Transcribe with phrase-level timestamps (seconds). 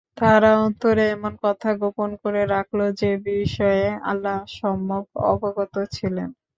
[0.17, 6.29] তারা অন্তরে এমন কথা গোপন করে রাখল, যে বিষয়ে আল্লাহ সম্যক অবগত ছিলেন।